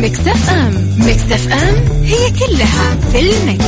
[0.00, 0.74] على مكتف أم.
[0.98, 3.64] مكتف أم هي كلها في المكس.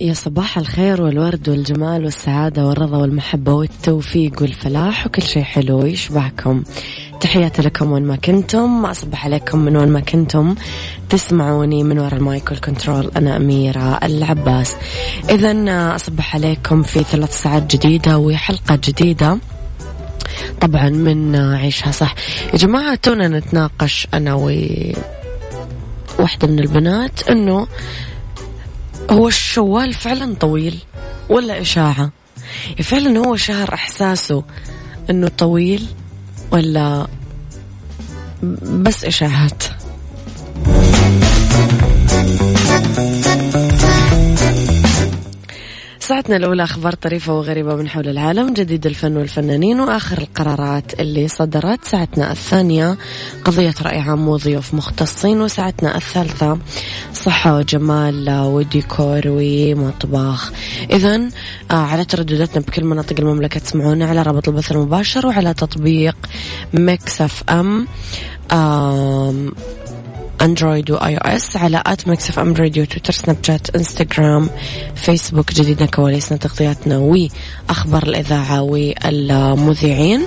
[0.00, 6.62] يا صباح الخير والورد والجمال والسعادة والرضا والمحبة والتوفيق والفلاح وكل شيء حلو يشبهكم.
[7.20, 8.86] تحياتي لكم وين ما كنتم.
[8.86, 10.54] أصبح عليكم من وين ما كنتم.
[11.12, 14.76] تسمعوني من وراء ال mic وال control أنا أميرة العباس.
[15.30, 15.54] إذا
[15.94, 19.38] أصبح عليكم في ثلاث ساعات جديدة وحلقة جديدة.
[20.60, 22.14] طبعا من عيشها صح.
[22.52, 24.52] يا جماعة تونا نتناقش أنا و
[26.18, 27.66] واحدة من البنات أنه
[29.10, 30.78] هو شوال فعلا طويل
[31.28, 32.10] ولا إشاعة؟
[32.82, 34.44] فعلا هو شهر إحساسه
[35.10, 35.86] أنه طويل
[36.52, 37.06] ولا
[38.62, 39.62] بس إشاعات؟
[46.12, 51.84] ساعتنا الأولى أخبار طريفة وغريبة من حول العالم جديد الفن والفنانين وآخر القرارات اللي صدرت
[51.84, 52.98] ساعتنا الثانية.
[53.44, 56.58] قضية رأي عام وضيوف مختصين وساعتنا الثالثة
[57.14, 60.52] صحة وجمال وديكور ومطبخ.
[60.90, 61.16] إذا
[61.70, 66.16] آه، على تردداتنا بكل مناطق المملكة تسمعونا على رابط البث المباشر وعلى تطبيق
[66.74, 67.86] Mix FM
[70.42, 74.50] Android و iOS على at Mix FM Radio تويتر سناب شات انستغرام
[74.94, 80.26] فيسبوك جديدنا كواليسنا تغطياتنا وأخبار الإذاعة والمذيعين.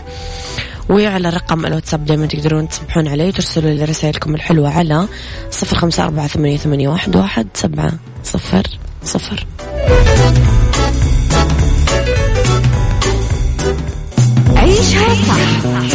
[0.89, 5.07] وعلى رقم الواتساب دائما تقدرون تصبحون عليه وترسلوا لي رسائلكم الحلوة على
[5.51, 7.91] صفر خمسة أربعة ثمانية, ثمانية واحد, واحد سبعة
[8.23, 8.63] صفر
[9.03, 9.45] صفر.
[14.55, 15.94] عيشها صح.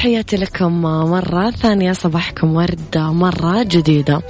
[0.00, 4.22] وتحياتي لكم مرة ثانية صباحكم وردة مرة جديدة.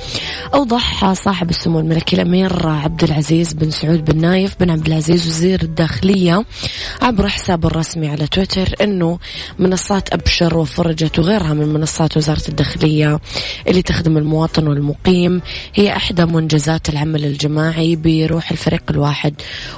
[0.55, 5.63] أوضح صاحب السمو الملكي الأمير عبد العزيز بن سعود بن نايف بن عبد العزيز وزير
[5.63, 6.45] الداخلية
[7.03, 9.19] عبر حسابه الرسمي على تويتر أنه
[9.59, 13.21] منصات أبشر وفرجت وغيرها من منصات وزارة الداخلية
[13.69, 15.43] اللي تخدم المواطن والمقيم
[15.75, 19.35] هي إحدى منجزات العمل الجماعي بروح الفريق الواحد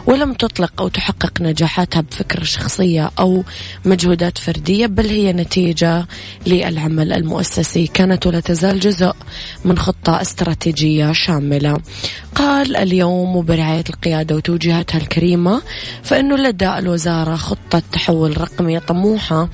[0.06, 3.44] ولم تطلق أو تحقق نجاحاتها بفكرة شخصية أو
[3.84, 5.81] مجهودات فردية بل هي نتيجة
[6.46, 7.86] للعمل المؤسسي.
[7.86, 9.12] كانت ولا تزال جزء
[9.64, 11.78] من خطة استراتيجية شاملة.
[12.34, 15.62] قال اليوم وبرعاية القيادة وتوجيهاتها الكريمة
[16.02, 19.48] فإنه لدى الوزارة خطة تحول رقمية طموحة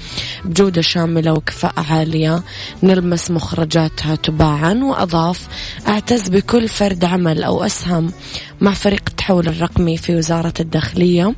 [0.44, 2.42] بجودة شاملة وكفاءة عالية
[2.82, 5.48] نلمس مخرجاتها تباعا وأضاف
[5.88, 8.12] أعتز بكل فرد عمل أو أسهم
[8.60, 11.34] مع فريق التحول الرقمي في وزارة الداخلية.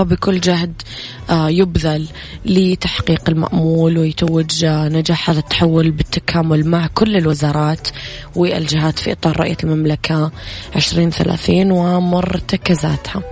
[0.00, 0.82] وبكل جهد
[1.30, 2.08] آه، يبذل
[2.44, 7.88] لتحقيق المأمول ويتوج آه، نجاح هذا التحول بالتكامل مع كل الوزارات
[8.36, 10.30] والجهات في إطار رؤية المملكة
[10.76, 13.22] 2030 ومرتكزاتها.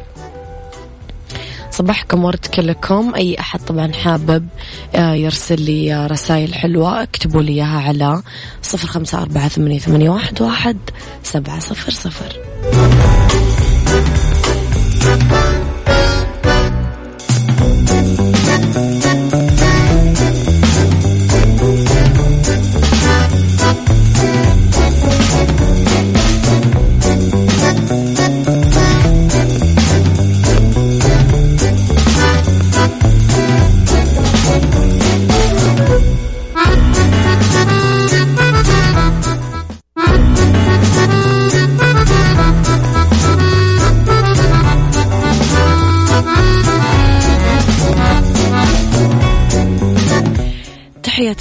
[1.70, 4.48] صباحكم ورد كلكم أي أحد طبعا حابب
[4.94, 8.22] آه، يرسل لي رسائل حلوة اكتبوا لي إياها على
[8.62, 10.10] صفر خمسة أربعة ثمانية
[10.40, 10.78] واحد
[11.22, 12.36] سبعة صفر صفر.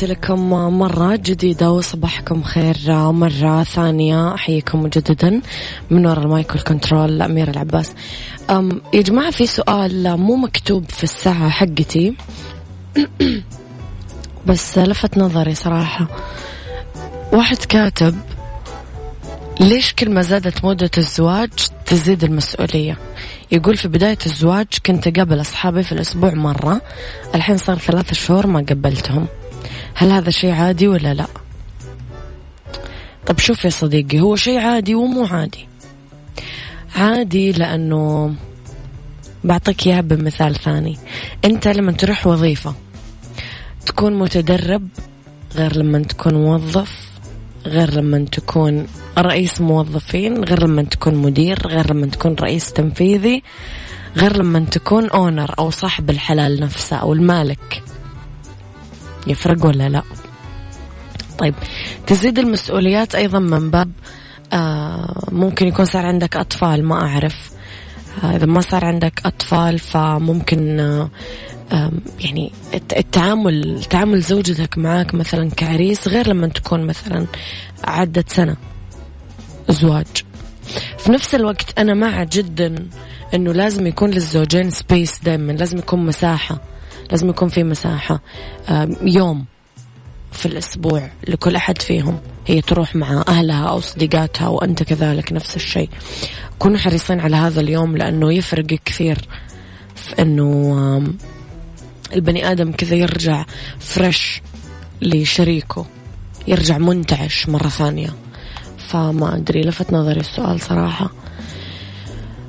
[0.06, 2.78] لكم مرة جديدة وصباحكم خير
[3.12, 4.34] مرة ثانية.
[4.34, 5.42] أحييكم مجددا
[5.90, 7.92] من وراء المايك والكنترول أميرة العباس.
[8.50, 12.16] أم يا جماعة في سؤال مو مكتوب في الساعة حقتي.
[14.48, 16.08] بس لفت نظري صراحة.
[17.34, 18.16] واحد كاتب
[19.60, 21.50] ليش كل ما زادت مدة الزواج
[21.86, 22.98] تزيد المسؤولية؟
[23.52, 26.82] يقول في بداية الزواج كنت أقابل أصحابي في الأسبوع مرة.
[27.36, 29.28] الحين صار ثلاث شهور ما قبلتهم.
[29.96, 31.28] هل هذا شيء عادي ولا لا؟
[33.26, 35.68] طب شوف يا صديقي هو شيء عادي ومو عادي.
[36.96, 38.36] عادي لأنه
[39.44, 40.98] بعطيك إياها بمثال ثاني.
[41.46, 42.74] أنت لما تروح وظيفة
[43.86, 44.88] تكون متدرب
[45.56, 47.10] غير لما تكون موظف
[47.66, 48.88] غير لما تكون
[49.18, 53.44] رئيس موظفين غير لما تكون مدير غير لما تكون رئيس تنفيذي
[54.18, 57.83] غير لما تكون اونر أو صاحب الحلال نفسه أو المالك.
[59.28, 60.04] يفرق ولا لا؟
[61.38, 61.56] طيب
[62.08, 63.92] تزيد المسؤوليات أيضا من باب
[64.54, 67.52] آه ممكن يكون صار عندك أطفال ما أعرف.
[68.24, 76.08] آه إذا ما صار عندك أطفال فممكن آه يعني التعامل تعامل زوجتك معك مثلا كعريس
[76.08, 77.26] غير لما تكون مثلا
[77.84, 78.56] عدت سنة
[79.70, 80.24] زواج.
[80.98, 82.88] في نفس الوقت أنا مع جدا
[83.34, 86.73] أنه لازم يكون للزوجين space دائما لازم يكون مساحة.
[87.14, 88.22] لازم يكون في مساحة
[89.02, 89.46] يوم
[90.32, 92.20] في الأسبوع لكل أحد فيهم.
[92.48, 95.90] هي تروح مع أهلها أو صديقاتها وأنت كذلك نفس الشيء.
[96.60, 99.28] كونوا حريصين على هذا اليوم لأنه يفرق كثير
[99.96, 101.14] في أنه
[102.14, 103.46] البني آدم كذا يرجع
[103.80, 104.42] fresh
[105.02, 105.86] لشريكه
[106.48, 108.10] يرجع منتعش مرة ثانية.
[108.78, 111.10] فما أدري لفت نظري السؤال صراحة.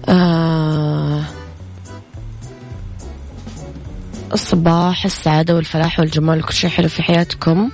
[0.08, 1.24] آه
[4.34, 7.70] الصباح السعادة والفلاح والجمال وكل شيء حلو في حياتكم.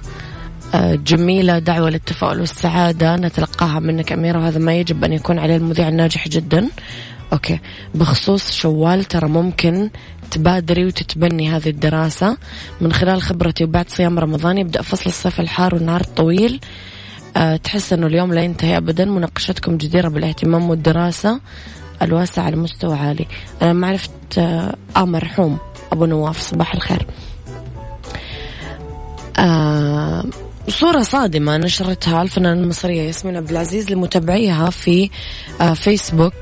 [0.74, 3.16] آه جميلة دعوة للتفاؤل والسعادة.
[3.16, 6.68] نتلقاها منك أميرة وهذا ما يجب أن يكون عليه المذيع الناجح جدا.
[7.32, 7.60] أوكي.
[7.94, 9.90] بخصوص شوال ترى ممكن
[10.30, 12.36] تبادري وتتبني هذه الدراسة.
[12.80, 16.60] من خلال خبرتي وبعد صيام رمضان يبدأ فصل الصيف الحار والنهار الطويل
[17.36, 19.04] أه تحس أنه اليوم لا ينتهي أبدا.
[19.04, 21.40] مناقشتكم جديرة بالاهتمام والدراسة
[22.02, 23.26] الواسع على مستوى عالي.
[23.62, 25.58] أنا ما عرفت آه, آه مرحوم
[25.92, 27.06] أبو نواف صباح الخير.
[29.38, 30.25] آه
[30.69, 35.10] صورة صادمة نشرتها الفنانة المصرية ياسمين عبد العزيز لمتابعيها في
[35.60, 36.34] آه، فيسبوك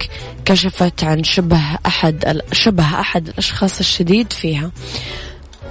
[0.44, 4.70] كشفت عن شبه أحد شبه أحد الأشخاص الشديد فيها.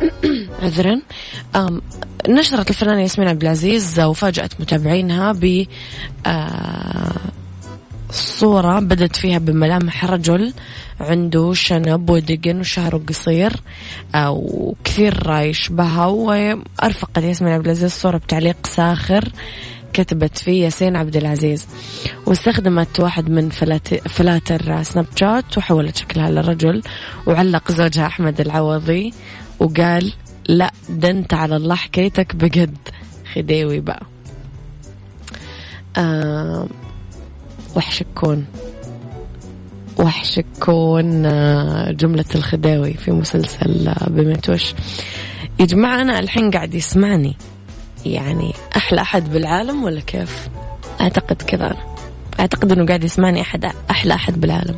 [0.63, 1.01] عذرا.
[2.29, 5.65] نشرت الفنانة ياسمين عبد العزيز وفاجأت متابعينها ب
[6.25, 7.11] آه،
[8.17, 10.53] صورة بدت فيها بملامح رجل
[10.99, 13.53] عنده شنب ودقن وشعره قصير
[14.15, 19.29] آه، وكثير يشبهها وأرفقت ياسمين عبد العزيز الصورة بتعليق ساخر
[19.93, 21.67] كتبت فيه ياسين عبد العزيز.
[22.25, 23.49] واستخدمت واحد من
[24.09, 26.81] فلاتر سناب شات وحولت شكلها لرجل
[27.27, 29.13] وعلق زوجها أحمد العوضي
[29.59, 30.13] وقال
[30.49, 32.77] لا دنت على الله حكيتك بجد.
[33.33, 34.03] خديوي بقى.
[35.97, 36.67] آه
[37.75, 38.45] وحش الكون.
[39.99, 44.73] وحش الكون آه، جملة الخداوي في مسلسل آه، بميت وش
[45.59, 47.35] يا جماعة أنا الحين قاعد يسمعني.
[48.05, 50.49] يعني أحلى أحد بالعالم ولا كيف؟
[51.01, 51.77] أعتقد كذا أنا.
[52.39, 54.75] أعتقد أنه قاعد يسمعني أحد أحلى أحد بالعالم.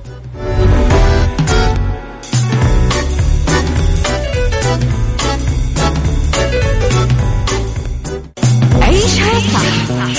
[8.82, 10.19] عيشها صح.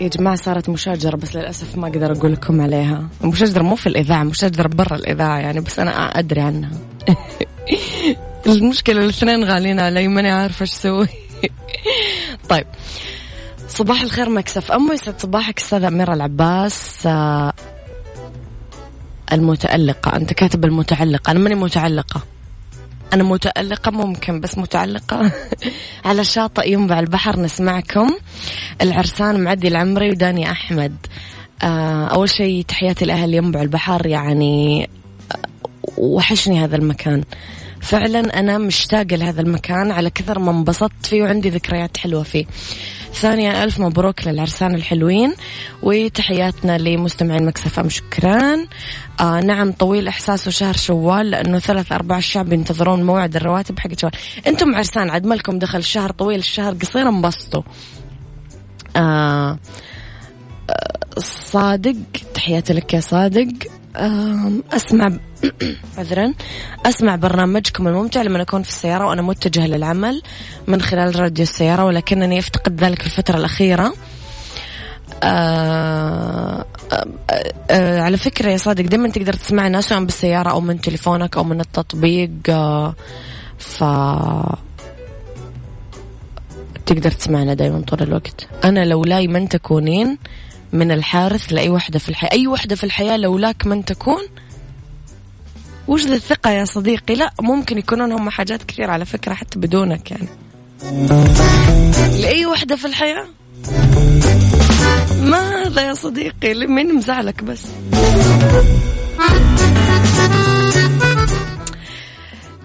[0.00, 3.08] يا جماعة صارت مشاجرة بس للأسف ما أقدر أقول لكم عليها.
[3.24, 6.70] مشاجرة مو في الإذاعة مشاجرة برا الإذاعة يعني بس أنا أدري عنها.
[8.46, 11.08] المشكلة الاثنين غالين علي ماني عارفة إيش أسوي.
[12.50, 12.66] طيب.
[13.68, 14.72] صباح الخير مكسف.
[14.72, 17.06] أم يسعد صباحك أستاذة أميرة العباس.
[17.06, 17.52] آه،
[19.32, 20.16] المتألقة.
[20.16, 21.30] أنت كاتب المتعلقة.
[21.30, 22.20] أنا ماني متعلقة.
[23.14, 25.32] أنا متألقة ممكن بس متعلقة.
[26.04, 28.10] على شاطئ ينبع البحر نسمعكم.
[28.80, 30.96] العرسان معدي العمري وداني أحمد.
[31.62, 34.88] آه، أول شيء تحياتي لأهل ينبع البحر يعني
[35.32, 35.38] آه،
[35.98, 37.24] وحشني هذا المكان.
[37.84, 39.90] فعلا أنا مشتاقة لهذا المكان.
[39.90, 42.44] على كثر ما انبسطت فيه وعندي ذكريات حلوة فيه.
[43.14, 45.34] ثانيا ألف مبروك للعرسان الحلوين
[45.82, 47.88] وتحياتنا لمستمعين مكسف أم.
[47.88, 48.66] شكرا
[49.20, 54.12] آه نعم طويل إحساسه شهر شوال لأنه ثلاث أرباع الشعب ينتظرون موعد الرواتب حق شوال.
[54.46, 57.62] أنتم عرسان عاد مالكم دخل الشهر طويل الشهر قصير انبسطوا.
[58.96, 59.58] آه
[61.18, 61.96] صادق
[62.34, 63.48] تحياتي لك يا صادق.
[63.96, 65.18] أسمع
[65.98, 66.34] عذرا.
[66.86, 70.22] أسمع برنامجكم الممتع لما أكون في السيارة وأنا متجهة للعمل
[70.66, 73.94] من خلال راديو السيارة ولكنني أفتقد ذلك الفترة الأخيرة.
[75.22, 77.06] آه آه
[77.70, 81.60] آه على فكرة يا صادق دائما تقدر تسمعنا سواء بالسيارة أو من تليفونك أو من
[81.60, 82.94] التطبيق آه
[83.58, 83.84] ف
[86.86, 88.48] تقدر تسمعنا دائما طول الوقت.
[88.64, 90.18] أنا لولاي من تكونين
[90.74, 92.32] من الحارث لأي وحدة في الحياة.
[92.32, 94.22] أي وحدة في الحياة لولاك من تكون؟
[95.90, 100.28] ذا الثقة يا صديقي؟ لا ممكن يكونون هم حاجات كثير على فكرة حتى بدونك يعني.
[102.20, 103.26] لأي وحدة في الحياة؟
[105.20, 107.62] ماذا يا صديقي؟ مين مزعلك بس؟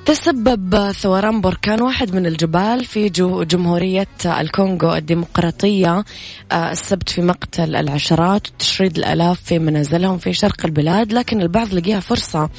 [0.09, 3.09] تسبب ثوران بركان واحد من الجبال في
[3.49, 6.05] جمهورية الكونغو الديمقراطية
[6.51, 11.99] آه، السبت في مقتل العشرات وتشريد الآلاف في منازلهم في شرق البلاد لكن البعض لقيها
[11.99, 12.49] فرصة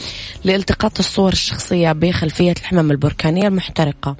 [0.44, 4.16] لالتقاط الصور الشخصية بخلفية الحمم البركانية المحترقة.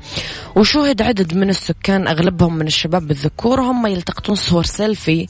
[0.56, 5.26] وشوهد عدد من السكان أغلبهم من الشباب الذكور هم يلتقطون صور سيلفي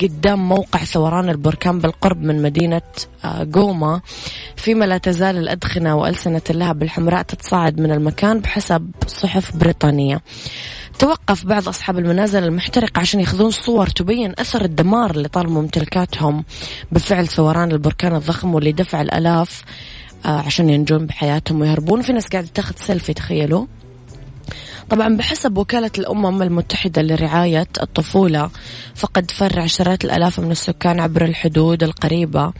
[0.00, 2.82] قدام موقع ثوران البركان بالقرب من مدينة
[3.26, 4.00] جوما
[4.56, 10.20] فيما لا تزال الأدخنة وألسنة اللهب الحمراء تتصاعد من المكان بحسب صحف بريطانية.
[10.98, 16.44] توقف بعض أصحاب المنازل المحترقة عشان يأخذون صور تبين أثر الدمار اللي طال ممتلكاتهم.
[16.92, 19.62] بفعل ثوران البركان الضخم واللي دفع الآلاف
[20.24, 22.02] عشان ينجون بحياتهم ويهربون.
[22.02, 23.66] في ناس قاعدة تاخذ سيلفي تخيلوا.
[24.90, 28.50] طبعا بحسب وكالة الأمم المتحدة لرعاية الطفولة
[28.94, 32.52] فقد فر عشرات الآلاف من السكان عبر الحدود القريبة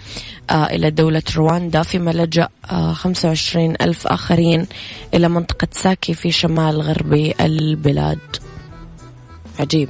[0.50, 4.66] آه إلى دولة رواندا فيما لجأ آه 25 ألف آخرين
[5.14, 8.18] إلى منطقة ساكي في شمال غربي البلاد.
[9.60, 9.88] عجيب.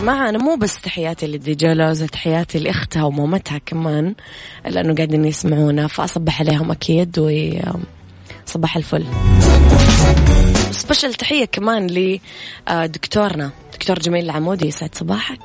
[0.00, 4.14] جماعة أنا مو بس تحياتي للديجولوز تحياتي لأختها ومامتها كمان
[4.66, 7.28] لأنه قاعدين يسمعونا فأصبح عليهم أكيد و
[8.46, 9.04] صباح الفل.
[10.70, 11.86] سبيشل تحية كمان
[12.70, 14.66] لدكتورنا دكتور جميل العمودي.
[14.66, 15.40] يسعد صباحك.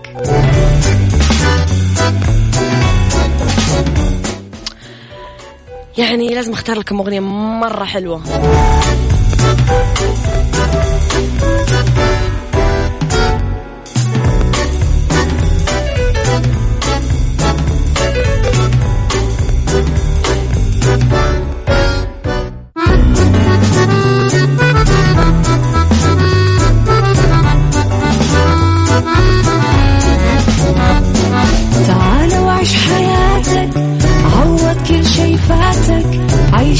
[5.97, 8.23] يعني لازم أختار لكم أغنية مرة حلوة.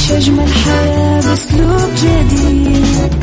[0.02, 3.14] عيش أجمل حياة بأسلوب جديد.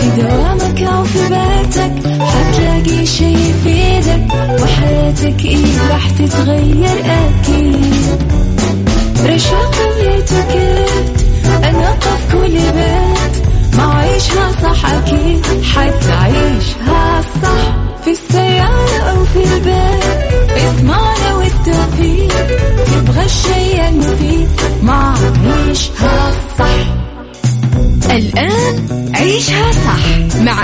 [0.00, 4.26] في دوامك أو في بيتك حتلاقي شي يفيدك
[4.62, 7.94] وحياتك إيه راح تتغير أكيد.
[9.26, 11.20] رشاق ويتوكيت
[11.64, 13.15] أنا قف كل بيت.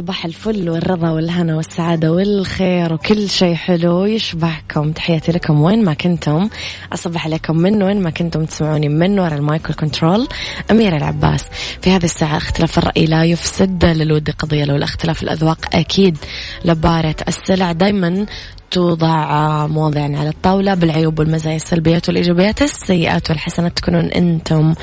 [0.00, 4.92] صباح الفل والرضا والهنا والسعادة والخير وكل شيء حلو يشبهكم.
[4.92, 6.48] تحياتي لكم وين ما كنتم.
[6.92, 10.28] أصبح عليكم من وين ما كنتم تسمعوني من وراء ال mic وال control
[10.70, 11.44] أميرة العباس.
[11.82, 15.58] في هذه الساعة اختلاف الرأي لا يفسد للود قضية لو الاختلاف الأذواق.
[15.74, 16.16] أكيد
[16.64, 18.26] لبارة السلع دايما
[18.70, 23.76] توضع مواضيعنا على الطاولة بالعيوب والمزايا السلبيات والإيجابيات السيئات والحسنات.
[23.76, 24.74] تكونون أنتم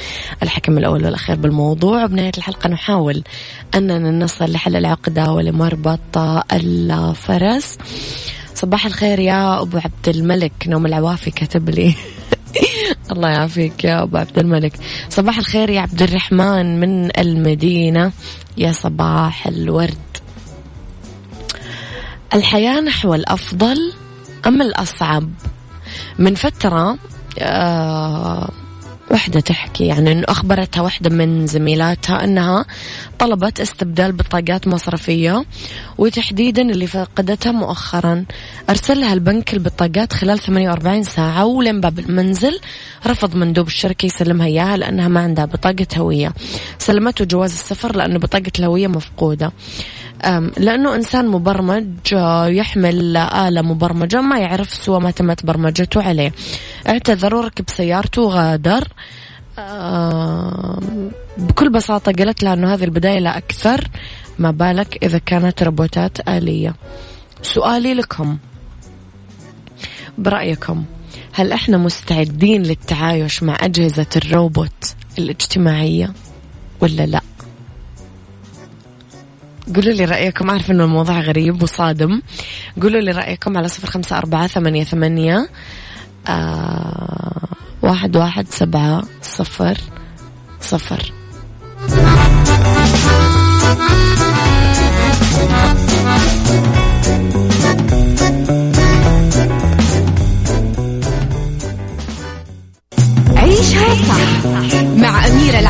[0.43, 2.03] الحكم الأول والأخير بالموضوع.
[2.03, 3.23] وبنهاية الحلقة نحاول
[3.75, 6.17] أننا نصل لحل العقدة ولمربط
[6.53, 7.77] الفرس.
[8.55, 10.53] صباح الخير يا أبو عبد الملك.
[10.67, 11.95] نوم العوافي كتب لي.
[13.11, 14.73] الله يعافيك يا أبو عبد الملك.
[15.09, 18.11] صباح الخير يا عبد الرحمن من المدينة.
[18.57, 20.06] يا صباح الورد.
[22.33, 23.93] الحياة نحو الأفضل
[24.47, 25.29] أم الأصعب؟
[26.19, 26.97] من فترة
[27.39, 28.49] آه
[29.11, 32.65] وحدة تحكي يعني أنه أخبرتها واحدة من زميلاتها أنها
[33.19, 35.45] طلبت استبدال بطاقات مصرفية
[35.97, 38.25] وتحديدا اللي فقدتها مؤخرا.
[38.69, 42.59] أرسل لها البنك البطاقات خلال 48 ساعة ولين باب المنزل
[43.07, 46.33] رفض مندوب الشركة يسلمها إياها لأنها ما عندها بطاقة هوية.
[46.79, 49.51] سلمته جواز السفر لأنه بطاقة الهوية مفقودة.
[50.57, 56.31] لأنه إنسان مبرمج آه، يحمل آلة مبرمجة ما يعرف سوى ما تمت برمجته عليه.
[56.87, 58.87] اعتذر وركب سيارته وغادر
[61.37, 63.87] بكل بساطة قالت لها أنه هذه البداية لا أكثر.
[64.39, 66.75] ما بالك إذا كانت روبوتات آلية.
[67.41, 68.37] سؤالي لكم.
[70.17, 70.85] برأيكم
[71.33, 76.13] هل إحنا مستعدين للتعايش مع أجهزة الروبوت الاجتماعية
[76.81, 77.21] ولا لا؟
[79.75, 80.49] قولوا لي رأيكم.
[80.49, 82.21] أعرف إنه الموضوع غريب وصادم.
[82.81, 85.49] قولوا لي رأيكم على صفر خمسة أربعة ثمانية ثمانية
[86.27, 87.47] آه
[87.81, 89.77] واحد واحد سبعة صفر
[90.61, 91.13] صفر.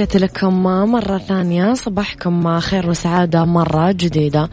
[0.00, 1.74] تحياتي لكم مرة ثانية.
[1.74, 4.50] صباحكم خير وسعادة مرة جديدة.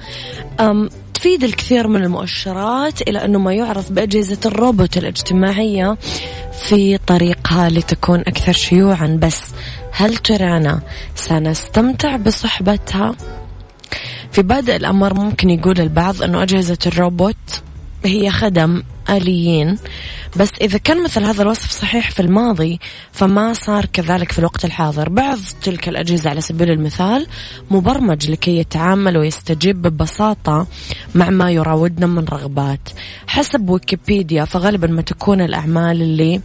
[1.14, 5.98] تفيد الكثير من المؤشرات إلى أنه ما يعرف بأجهزة الروبوت الاجتماعية
[6.52, 9.20] في طريقها لتكون أكثر شيوعا.
[9.22, 9.42] بس
[9.92, 10.82] هل ترانا
[11.16, 13.16] سنستمتع بصحبتها؟
[14.32, 17.62] في بادئ الأمر ممكن يقول البعض أنه أجهزة الروبوت
[18.06, 19.78] هي خدم آليين.
[20.36, 22.80] بس إذا كان مثل هذا الوصف صحيح في الماضي
[23.12, 25.10] فما صار كذلك في الوقت الحاضر.
[25.10, 27.28] بعض تلك الأجهزة على سبيل المثال
[27.72, 30.68] مبرمج لكي يتعامل ويستجيب ببساطة
[31.16, 32.90] مع ما يراودنا من رغبات.
[33.28, 36.42] حسب ويكيبيديا فغالبا ما تكون الأعمال اللي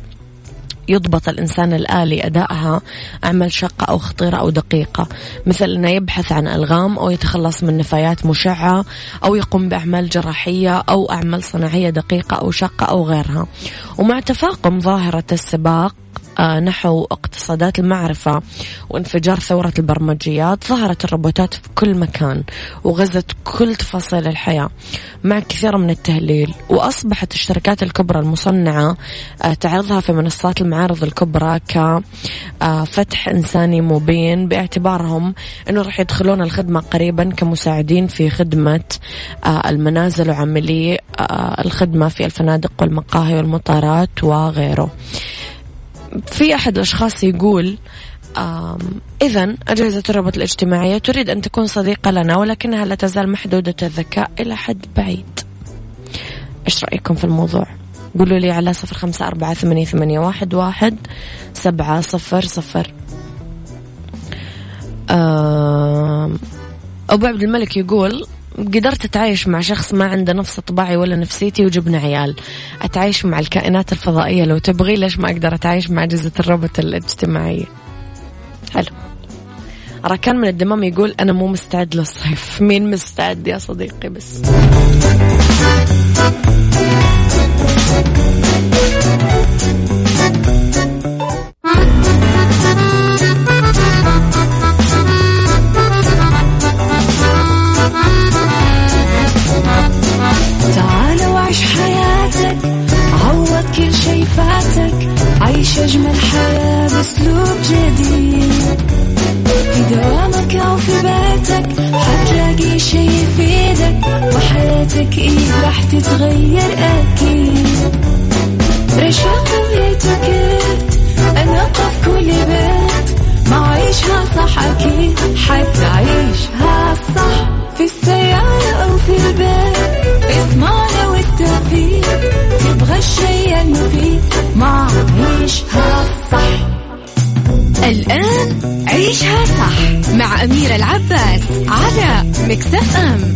[0.89, 2.81] يضبط الإنسان الآلي أدائها
[3.25, 5.09] أعمال شاقة أو خطيرة أو دقيقة.
[5.47, 8.85] مثل أنه يبحث عن ألغام أو يتخلص من نفايات مشعة
[9.25, 13.47] أو يقوم بأعمال جراحية أو أعمال صناعية دقيقة أو شاقة أو غيرها.
[13.99, 15.95] ومع تفاقم ظاهرة السباق
[16.41, 18.43] نحو اقتصادات المعرفة
[18.91, 22.43] وانفجار ثورة البرمجيات ظهرت الروبوتات في كل مكان
[22.85, 24.71] وغزت كل تفاصيل الحياة
[25.25, 26.55] مع كثير من التهليل.
[26.69, 28.97] وأصبحت الشركات الكبرى المصنعة
[29.43, 35.35] آه، تعرضها في منصات المعارض الكبرى كفتح آه، إنساني مبين باعتبارهم
[35.71, 38.85] أنه راح يدخلون الخدمة قريبا كمساعدين في خدمة
[39.47, 40.99] المنازل وعملي
[41.65, 44.91] الخدمة في الفنادق والمقاهي والمطارات وغيره.
[46.27, 47.79] في أحد الأشخاص يقول
[49.23, 54.57] إذا أجهزة الربط الاجتماعية تريد أن تكون صديقة لنا ولكنها لا تزال محدودة الذكاء إلى
[54.57, 55.41] حد بعيد.
[56.67, 57.67] إيش رأيكم في الموضوع؟
[58.19, 60.97] قولوا لي على صفر خمسة أربعة ثمانية, ثمانية واحد, واحد
[61.55, 62.95] سبعة صفر صفر.
[67.11, 68.27] أبو عبد الملك يقول
[68.59, 72.37] قدرت أتعايش مع شخص ما عنده نفس طباعي ولا نفسيتي وجبنا عيال.
[72.83, 74.45] أتعايش مع الكائنات الفضائية.
[74.45, 77.65] لو تبغي ليش ما أقدر أتعايش مع أجهزة الروبوت الاجتماعية
[78.75, 78.87] حلو.
[80.05, 82.63] راكان من الدمام يقول أنا مو مستعد للصيف.
[82.63, 84.43] مين مستعد يا صديقي بس؟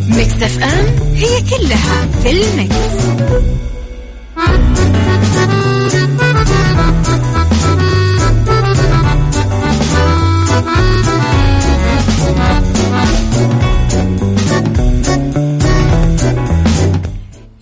[0.09, 2.77] Mix FM هي كلها في ال mix.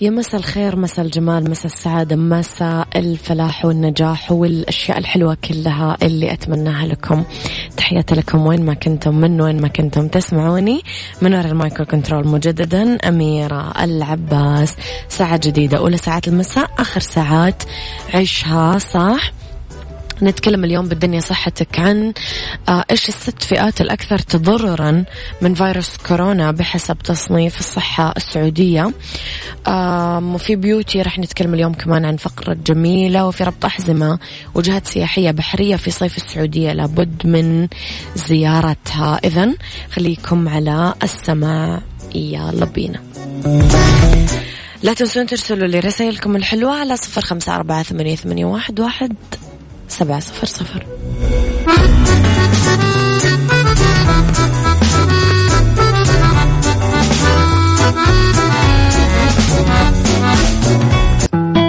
[0.01, 6.87] يا مساء الخير مساء الجمال مساء السعادة مساء الفلاح والنجاح والأشياء الحلوة كلها اللي أتمناها
[6.87, 7.25] لكم
[7.77, 10.83] تحياتي لكم وين ما كنتم من وين ما كنتم تسمعوني.
[11.23, 14.77] من وراء ال mic وال control مجددا أميرة العباس.
[15.09, 17.63] ساعة جديدة أولى ساعات المساء آخر ساعات
[18.15, 19.33] عيشها صح.
[20.23, 22.13] نتكلم اليوم بالدنيا صحتك عن
[22.69, 25.05] آه، إيش الست فئات الأكثر تضررا
[25.41, 28.93] من فيروس كورونا بحسب تصنيف الصحة السعودية.
[30.35, 34.19] وفي بيوتي راح نتكلم اليوم كمان عن فقرة جميلة وفي ربط أحزمة
[34.55, 36.73] وجهات سياحية بحرية في صيف السعودية.
[36.73, 37.69] لابد من
[38.15, 39.21] زيارتها.
[39.25, 39.55] اذا
[39.93, 41.81] خليكم على السماع.
[42.15, 43.01] يلا بينا.
[44.83, 48.45] لا تنسون ترسلوا لي رسائلكم الحلوة على صفر خمسة أربعة ثمانية,
[48.79, 49.15] واحد.
[49.89, 50.87] سبعة صفر صفر.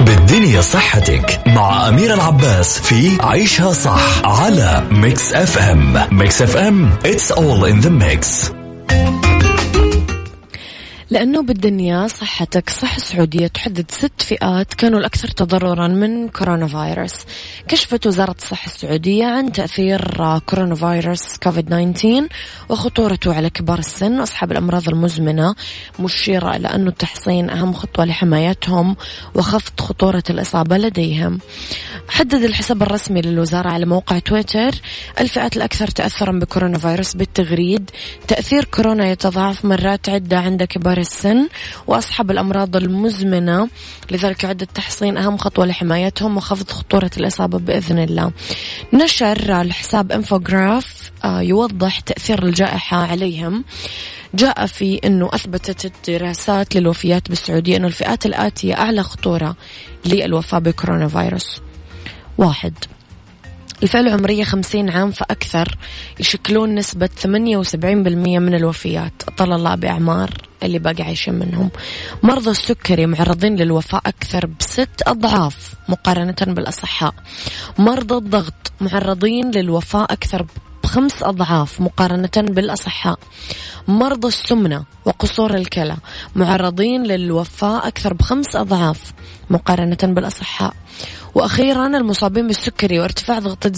[0.05, 7.31] بالدنيا صحتك مع أمير العباس في عيشها صح على ميكس اف ام Mix FM it's
[7.31, 8.51] all in the mix.
[11.15, 17.13] لأنه بالدنيا صحتك صحة السعودية تحدد ست فئات كانوا الأكثر تضررا من كورونا فيروس
[17.67, 22.27] كشفت وزارة الصحة السعودية عن تأثير كورونا فيروس كوفيد 19
[22.69, 24.19] وخطورته على كبار السن.
[24.19, 25.55] وأصحاب الأمراض المزمنة
[25.99, 28.95] مشيرة إلى أنه التحصين أهم خطوة لحمايتهم
[29.35, 31.39] وخفض خطورة الإصابة لديهم.
[32.09, 34.75] حدد الحساب الرسمي للوزارة على موقع تويتر.
[35.19, 37.91] الفئات الأكثر تأثرا بكورونا فيروس بالتغريد.
[38.27, 41.47] تأثير كورونا يتضاعف مرات عدة عند كبار السن
[41.87, 43.69] وأصحاب الأمراض المزمنة.
[44.11, 48.31] لذلك يعد التحصين أهم خطوة لحمايتهم وخفض خطورة الإصابة بإذن الله.
[48.93, 53.63] نشر الحساب انفوجراف آه، يوضح تأثير الجائحة عليهم.
[54.33, 59.55] جاء في أنه أثبتت الدراسات للوفيات بالسعودية أنه الفئات الآتية أعلى خطورة
[60.05, 61.61] للوفاة بكورونا فيروس.
[62.37, 62.73] واحد.
[63.83, 65.77] الفئة العمرية خمسين عام فأكثر
[66.19, 69.13] يشكلون نسبة ثمانية وسبعين بالمية من الوفيات.
[69.27, 70.29] أطل الله بأعمار
[70.63, 71.69] اللي باقي عايشين منهم.
[72.23, 77.13] مرضى السكري معرضين للوفاة أكثر بست أضعاف مقارنة بالأصحاء.
[77.77, 80.45] مرضى الضغط معرضين للوفاة أكثر
[80.83, 83.19] بخمس أضعاف مقارنة بالأصحاء.
[83.87, 85.97] مرضى السمنة وقصور الكلى
[86.35, 89.13] معرضين للوفاة أكثر بخمس أضعاف
[89.49, 90.73] مقارنة بالأصحاء.
[91.35, 93.71] وأخيرا المصابين بالسكري وارتفاع ضغط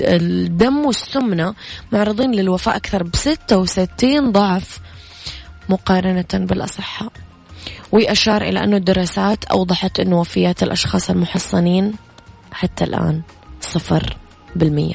[0.00, 1.54] الدم والسمنة
[1.92, 4.80] معرضين للوفاة أكثر بستة وستين ضعف
[5.68, 7.12] مقارنة بالأصحاء.
[7.92, 11.92] وأشار إلى أن الدراسات أوضحت أن وفيات الأشخاص المحصنين
[12.52, 13.22] حتى الآن
[13.60, 14.16] صفر
[14.56, 14.94] بالمية.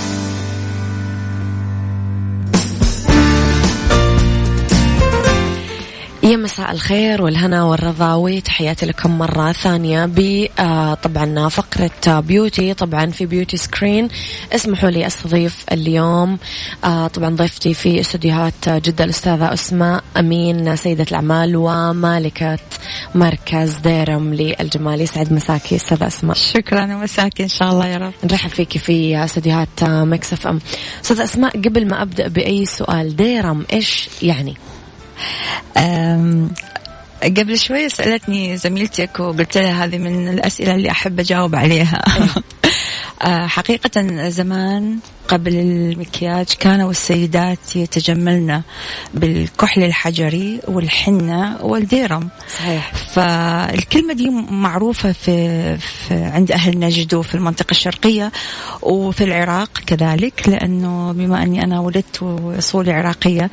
[6.31, 13.05] يا مساء الخير والهنا والرضا وتحياتي لكم مرة ثانية ب آه، طبعا فقرة beauty طبعا
[13.05, 14.07] في beauty screen
[14.55, 16.37] اسمحوا لي أستضيف اليوم
[16.83, 22.59] آه، طبعا ضيفتي في استديوهات جدة الأستاذة أسماء أمين سيدة الأعمال ومالكة
[23.15, 25.01] مركز ديرم للجمال.
[25.01, 26.35] يسعد مساكي أستاذة أسماء.
[26.35, 28.13] شكرا ومساكي إن شاء الله يا رب.
[28.23, 30.59] نرحب فيكي في استديوهات ميكس اف ام.
[31.03, 34.55] أستاذة أسماء قبل ما أبدأ بأي سؤال ديرم إيش يعني؟
[37.23, 42.01] قبل شوي سألتني زميلتك وقلت لها هذه من الأسئلة اللي أحب أجاوب عليها.
[43.21, 44.97] آه، حقيقة زمان
[45.31, 48.61] قبل المكياج كانوا السيدات يتجملن
[49.13, 52.29] بالكحل الحجري والحنة والديرم.
[52.57, 52.91] صحيح.
[53.13, 58.31] فالكلمة دي معروفة في, في عند أهل نجد وفي المنطقة الشرقية
[58.81, 63.49] وفي العراق كذلك لأنه بما أني أنا ولدت وأصولي عراقية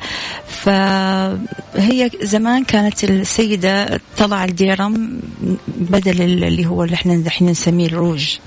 [0.47, 5.19] فهي زمان كانت السيدة تضع الديرم
[5.67, 8.37] بدل اللي هو اللي إحنا نسميه الروج.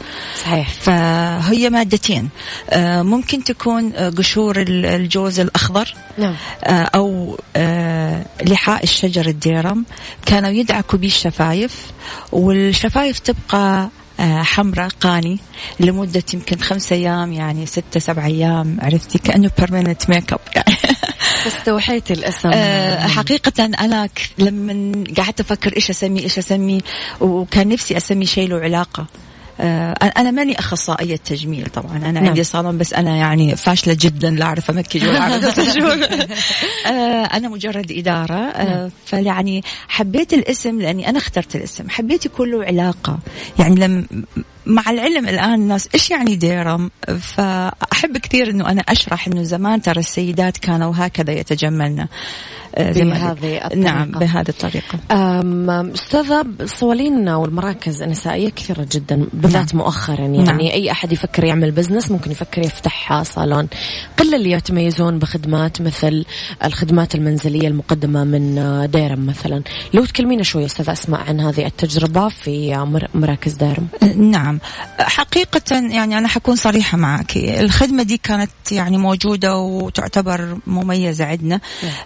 [0.42, 0.68] صحيح.
[0.68, 2.28] فهي مادتين.
[2.70, 6.36] آه، ممكن تكون آه، قشور الجوز الأخضر نعم.
[6.64, 7.38] آه، أو
[8.42, 9.84] لحاء الشجر الديرم.
[10.26, 11.90] كانوا يدعكوا به الشفايف
[12.32, 13.88] والشفايف تبقى
[14.20, 15.38] حمراء قاني
[15.80, 20.76] لمدة يمكن خمسة أيام يعني ستة سبعة أيام عرفتي؟ كأنه permanent make up يعني
[21.46, 22.50] استوحيت الأسم.
[22.54, 24.08] أه حقيقة أنا
[24.38, 26.80] لما قعدت أفكر إيش أسمي إيش أسمي
[27.20, 29.02] وكان نفسي أسمي شيء له علاقة.
[29.02, 31.96] آه، أنا ماني أخصائية تجميل طبعا.
[31.96, 32.26] أنا نعم.
[32.26, 35.58] عندي صالون بس أنا يعني فاشلة جدا لا أعرف أمكيج ولا أعرف.
[36.86, 38.34] آه، أنا مجرد إدارة.
[38.34, 41.90] آه، فيعني حبيت الاسم لأني أنا اخترت الاسم.
[41.90, 43.18] حبيت يكون له علاقة.
[43.58, 44.06] يعني لم
[44.66, 50.00] مع العلم الآن الناس إيش يعني ديرم؟ فأحب كثير إنه أنا أشرح إنه زمان ترى
[50.00, 52.06] السيدات كانوا هكذا يتجملن
[52.74, 53.32] آه، بهذه.
[53.32, 53.74] الطريقة.
[53.76, 54.98] نعم بهذه الطريقة.
[55.10, 60.20] أم، أستاذة الصوالين والمراكز النسائية كثيرة جدا بالذات مؤخرا.
[60.20, 60.60] يعني نعم.
[60.60, 63.68] أي أحد يفكر يعمل بزنس ممكن يفكر يفتح صالون.
[64.18, 66.24] قلة اللي يتميزون بخدمات مثل
[66.64, 68.54] الخدمات المنزلية المقدمة من
[68.92, 69.62] ديرم مثلا.
[69.94, 74.51] لو تكلمينا شوي أستاذ أسماء عن هذه التجربة في مر- مراكز ديرم نعم.
[75.00, 77.36] حقيقة يعني أنا حكون صريحة معك.
[77.36, 81.60] الخدمة دي كانت يعني موجودة وتعتبر مميزة عندنا.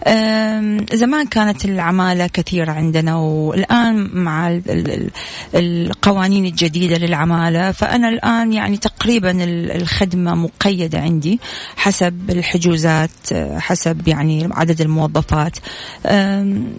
[0.06, 5.10] أم، زمان كانت العمالة كثيرة عندنا والآن مع ال- ال-
[5.54, 11.40] القوانين الجديدة للعمالة فأنا الآن يعني تقريبا ال- الخدمة مقيدة عندي
[11.76, 13.10] حسب الحجوزات
[13.58, 15.58] حسب يعني عدد الموظفات.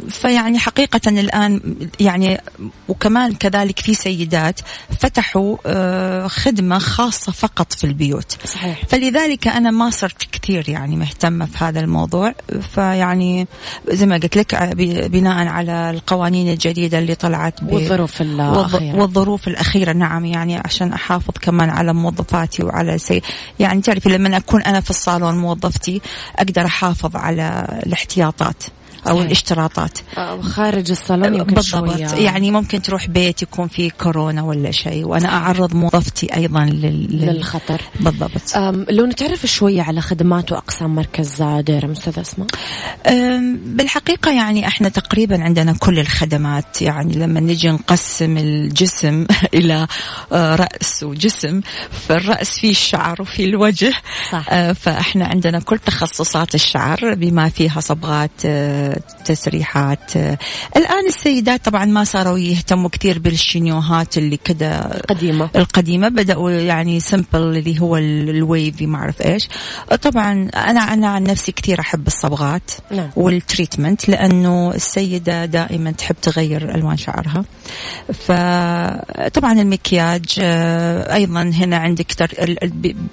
[0.10, 1.62] فيعني حقيقة الآن
[2.00, 2.42] يعني
[2.88, 4.60] وكمان كذلك في سيدات
[5.00, 8.38] فتحوا أه، خدمة خاصة فقط في البيوت.
[8.46, 8.86] صحيح.
[8.88, 12.34] فلذلك أنا ما صرت كثير يعني مهتمة في هذا الموضوع.
[12.76, 13.48] فيعني
[13.92, 18.96] زي ما قلت لك ب- بناء على القوانين الجديدة اللي طلعت ب- والظروف والظ- الأخيرة
[19.02, 19.94] والظروف الأخيرة.
[19.94, 23.22] نعم يعني عشان أحافظ كمان على موظفاتي وعلى سي
[23.60, 26.02] يعني تعرفي لما أكون أنا في الصالون موظفتي
[26.36, 28.64] أقدر أحافظ على الاحتياطات.
[29.08, 29.26] أو صحيح.
[29.26, 30.00] الاشتراطات.
[30.18, 31.98] أه، خارج الصالون يمكن بالضبط.
[31.98, 32.24] شوية.
[32.24, 36.82] يعني ممكن تروح بيت يكون فيه كورونا ولا شيء وأنا أعرض موظفتي أيضا لل...
[36.82, 37.26] لل...
[37.26, 37.82] للخطر.
[38.00, 38.58] بالضبط.
[38.90, 42.48] لو نتعرف شوية على خدمات وأقسام مركز ديرم أستاذ أسماء؟
[43.08, 46.82] أم، بالحقيقة يعني إحنا تقريبا عندنا كل الخدمات.
[46.82, 49.88] يعني لما نجي نقسم الجسم إلى
[50.32, 51.62] آه، رأس وجسم
[52.08, 53.94] فالرأس فيه الشعر وفيه الوجه.
[54.32, 54.46] صح.
[54.50, 58.87] آه، فإحنا عندنا كل تخصصات الشعر بما فيها صبغات آه،
[59.26, 60.16] تسريحات.
[60.78, 67.28] الآن السيدات طبعا ما صاروا يهتموا كثير بالشينيونات اللي كده قديمة القديمة بدأوا يعني simple
[67.58, 69.50] اللي هو ال- ال wavy ما أعرف إيش.
[70.02, 73.10] طبعا أنا أنا عن نفسي كثير أحب الصبغات نعم.
[73.16, 77.46] وال treatment لأنه السيدة دائما تحب تغير ألوان شعرها.
[78.28, 82.56] فطبعا المكياج آه، أيضا هنا عندك تر...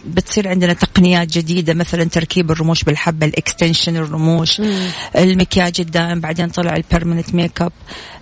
[0.06, 4.62] بتصير عندنا تقنيات جديدة مثلا تركيب الرموش بالحبة ال extension الرموش.
[5.16, 7.72] المكياج الدائم بعدين طلع ال permanent make up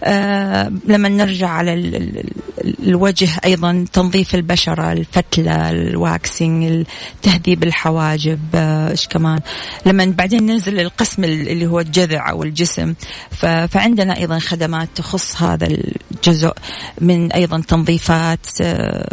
[0.04, 2.18] آه لما نرجع على ال- ال-
[2.64, 6.86] ال- الوجه أيضا تنظيف البشرة الفتلة ال waxing
[7.22, 9.40] تهذيب الحواجب آه، إيش كمان.
[9.86, 12.94] لما بعدين ننزل القسم ال- اللي هو الجذع أو الجسم
[13.68, 16.52] فعندنا أيضا خدمات تخص هذا الجزء
[17.00, 19.08] من أيضا تنظيفات آه،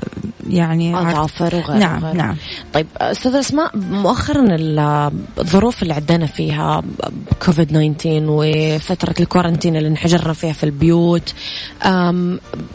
[0.50, 2.16] يعني أظافر وغيره نعم وغيره.
[2.18, 2.36] نعم.
[2.74, 6.82] طيب أستاذ أسماء مؤخرا ال- الظروف اللي عدينا فيها
[7.46, 11.34] كوفيد 19 وفترة ال quarantine اللي انحجرنا فيها في البيوت.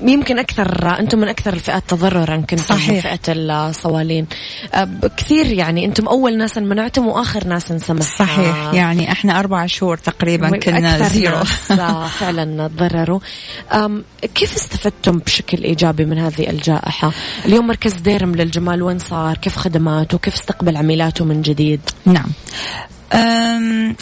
[0.03, 3.03] يمكن أكثر أنتم من أكثر الفئات تضررا كنتم صحيح.
[3.03, 4.27] فئة الصوالين.
[5.17, 8.75] كثير يعني أنتم أول ناس منعتم وآخر ناس انسمح صحيح.
[8.75, 11.38] يعني إحنا أربع شهور تقريبا كنا zero.
[11.39, 13.21] ناس آه، فعلا تضرروا
[14.35, 17.13] كيف استفدتم بشكل إيجابي من هذه الجائحة؟
[17.45, 22.31] اليوم مركز ديرم للجمال وين صار؟ كيف خدماته؟ كيف استقبل عميلاته من جديد؟ نعم.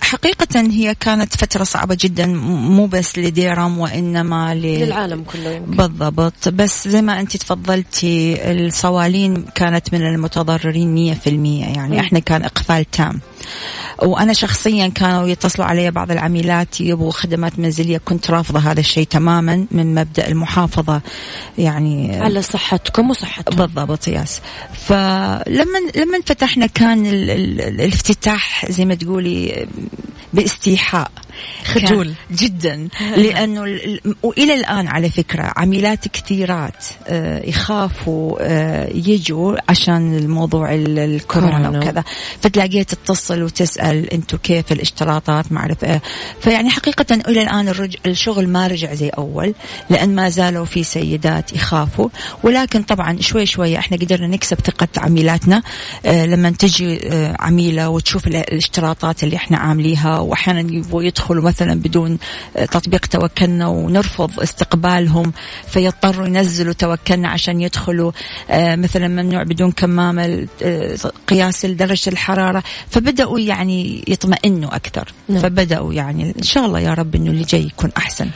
[0.02, 4.62] حقيقة هي كانت فترة صعبة جدا م- مو بس لديرم وإنما ل...
[4.62, 5.76] للعالم كله يمكن.
[5.76, 6.48] بالضبط.
[6.48, 11.64] بس زي ما أنت تفضلتي الصوالين كانت من المتضررين مية في المية.
[11.64, 13.20] يعني إحنا كان إقفال تام.
[14.02, 19.66] وأنا شخصيا كانوا يتصلوا علي بعض العميلات يبغوا خدمات منزلية كنت رافضة هذا الشيء تماما
[19.70, 21.00] من مبدأ المحافظة
[21.58, 23.56] يعني على صحتكم وصحتهم.
[23.56, 24.40] بالضبط ياس.
[24.86, 29.66] فلما لما فتحنا كان ال ال الافتتاح زي ما تقولي
[30.32, 31.10] باستيحاء.
[31.64, 32.12] خجول.
[32.32, 32.88] جدا.
[33.16, 40.74] لأنه ال- ال- وإلى الآن على فكرة عميلات كثيرات آه، يخافوا آه، يجوا عشان الموضوع
[40.74, 41.78] ال- الكورونا كورونا.
[41.78, 42.04] وكذا.
[42.40, 46.02] فتلاقيها تتصل وتسأل أنتم كيف الاشتراطات ما اعرف إيه
[46.40, 47.96] فيعني حقيقة إلى الآن الرج...
[48.06, 49.54] الشغل ما رجع زي أول
[49.90, 52.08] لأن ما زالوا في سيدات يخافوا.
[52.42, 55.62] ولكن طبعا شوي شوي إحنا قدرنا نكسب ثقة عميلاتنا.
[56.06, 61.74] آه، لما تجي آه، عميلة وتشوف ال- الاشتراطات اللي إحنا عامليها واحيانا يبغوا يدخلوا مثلا
[61.80, 62.18] بدون
[62.56, 65.32] آه، تطبيق توكلنا ونرفض استقبالهم
[65.68, 68.12] فيضطروا ينزلوا توكلنا عشان يدخلوا
[68.50, 72.62] آه، مثلا ممنوع بدون كمامة آه، قياس درجه الحرارة.
[73.22, 75.12] فبدأوا يعني يطمئنوا أكثر.
[75.28, 75.42] نعم.
[75.42, 78.28] فبدأوا يعني إن شاء الله يا رب إنه اللي جاي يكون أحسن.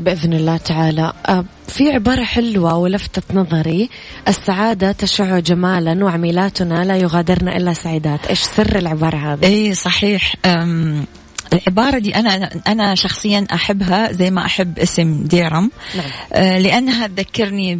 [0.00, 1.12] بإذن الله تعالى.
[1.28, 3.90] آه، في عبارة حلوة ولفتت نظري.
[4.28, 8.26] السعادة تشع جمالا وعميلاتنا لا يغادرن إلا سعيدات.
[8.26, 10.34] إيش سر العبارة هذه؟ اي صحيح.
[11.52, 15.70] العبارة دي أنا أنا شخصيا أحبها زي ما أحب اسم ديرم.
[15.96, 16.10] نعم.
[16.32, 17.74] آه، لأنها تذكرني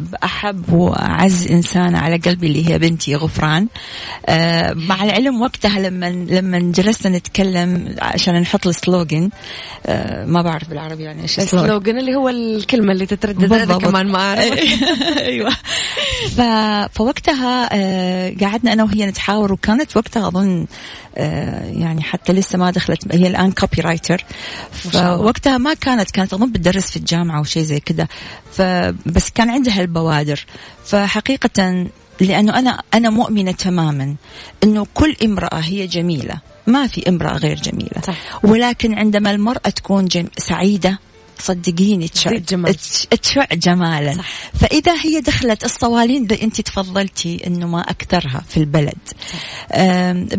[0.00, 3.66] بأحب وأعز إنسانة على قلبي اللي هي بنتي غفران.
[4.26, 9.30] آه، مع العلم وقتها لما لما جلسنا نتكلم عشان نحط السلوجن
[9.86, 13.78] آه، ما بعرف بالعربي يعني إيش ال slogan اللي هو الكلمة اللي تتردد أنا.
[13.78, 14.60] كمان ما أعرف.
[16.36, 16.40] ف...
[16.98, 17.68] فوقتها
[18.44, 20.30] قعدنا أنا وهي نتحاور وكانت وقتها
[21.16, 24.24] آه، يعني حتى لسه ما دخلت هي الآن copywriter.
[24.72, 28.08] فوقتها ما كانت كانت اظن بتدرس في الجامعة أو شيء زي كذا.
[28.52, 30.46] فبس كان عندها البوادر.
[30.84, 31.86] فحقيقة
[32.20, 34.14] لأنه أنا أنا مؤمنة تماما
[34.64, 36.40] إنه كل امرأة هي جميلة.
[36.66, 38.00] ما في امرأة غير جميلة.
[38.06, 38.16] صح.
[38.44, 40.26] ولكن عندما المرأة تكون جم...
[40.38, 40.98] سعيدة
[41.40, 42.74] صدقيني تشع جمال.
[42.74, 44.24] تش- تشع جمالا صح.
[44.60, 48.98] فإذا هي دخلت الصوالين أنت تفضلتي أنه ما أكثرها في البلد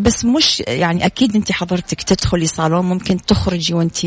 [0.00, 4.06] بس مش يعني أكيد أنت حضرتك تدخلي صالون ممكن تخرجي وأنت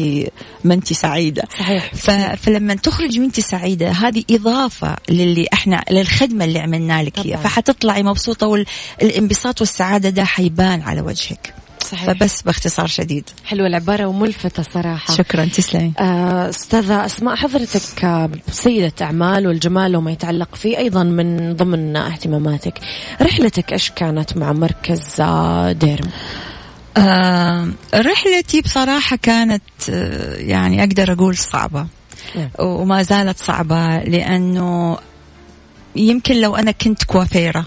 [0.64, 1.96] ما أنت سعيدة صحيح.
[2.36, 7.38] فلما تخرجي وأنت سعيدة هذه إضافة للي إحنا للخدمة اللي عملنا لك طبعاً.
[7.38, 11.54] فحتطلعي مبسوطة والانبساط والسعادة ده حيبان على وجهك
[11.86, 12.06] صحيح.
[12.06, 13.30] فبس باختصار شديد.
[13.46, 15.14] حلوة العبارة وملفتة صراحة.
[15.16, 15.94] شكرا تسلمي.
[16.00, 22.80] آه، أستاذة أسماء حضرتك آه، سيدة أعمال والجمال وما يتعلق فيه أيضا من ضمن اهتماماتك.
[23.22, 26.10] رحلتك إيش كانت مع مركز آه، ديرم؟
[26.98, 31.88] آه رحلتي بصراحة كانت آه، يعني أقدر أقول صعبة.
[32.36, 32.50] نعم.
[32.60, 34.98] وما زالت صعبة لأنه
[35.96, 37.66] يمكن لو أنا كنت كوافيرة.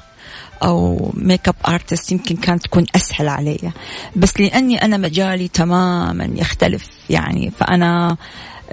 [0.62, 3.72] أو make up artist يمكن كانت تكون أسهل علي.
[4.16, 8.16] بس لأني أنا مجالي تماما يختلف يعني فأنا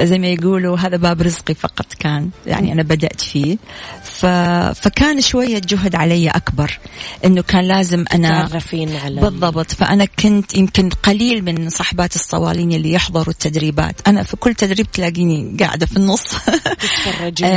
[0.01, 3.57] زي ما يقولوا هذا باب رزقي فقط كان يعني أنا بدأت فيه.
[4.03, 4.25] ف...
[4.81, 6.79] فكان شوية جهد علي أكبر
[7.25, 9.71] إنه كان لازم أنا تعرفين على بالضبط.
[9.71, 14.07] فأنا كنت يمكن قليل من صاحبات الصوالين اللي يحضروا التدريبات.
[14.07, 16.35] أنا في كل تدريب تلاقيني قاعدة في النص.
[16.79, 17.53] تتفرجين آه،.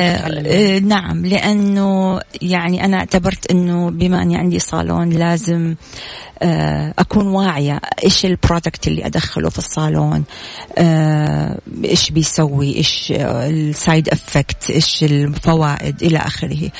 [0.46, 5.74] آه، نعم لأنه يعني أنا اعتبرت أنه بما أني عندي صالون لازم
[6.42, 10.24] آه، أكون واعية إيش ال product اللي أدخله في الصالون
[11.84, 12.27] إيش بيسوي
[12.62, 16.70] إيش آه، ال side effect إيش الفوائد إلى آخره.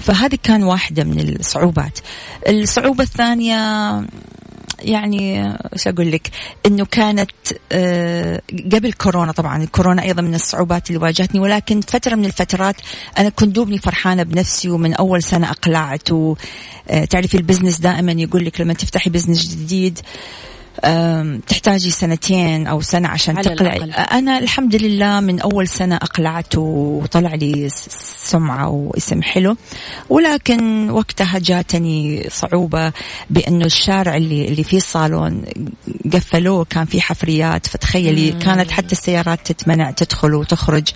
[0.00, 1.98] فهذه كان واحدة من الصعوبات.
[2.48, 3.56] الصعوبة الثانية
[4.84, 6.30] يعني إيش أقول لك
[6.66, 7.30] إنه كانت
[7.72, 12.76] آه، قبل كورونا طبعا الكورونا أيضا من الصعوبات اللي واجهتني ولكن فترة من الفترات
[13.18, 18.60] أنا كنت دوبني فرحانة بنفسي ومن أول سنة أقلعت وتعرفي ال business دائما يقول لك
[18.60, 19.98] لما تفتحي business جديد
[21.46, 23.90] تحتاجي سنتين أو سنة عشان الأقل.
[23.92, 27.68] أنا الحمد لله من أول سنة أقلعت وطلع لي
[28.18, 29.56] سمعة واسم حلو.
[30.08, 32.92] ولكن وقتها جاتني صعوبة
[33.30, 35.42] بأنه الشارع اللي اللي فيه الصالون
[36.12, 37.66] قفلوه كان في حفريات.
[37.66, 40.88] فتخيلي كانت حتى السيارات تتمنع تدخل وتخرج.